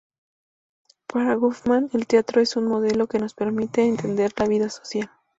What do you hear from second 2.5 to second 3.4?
un modelo que nos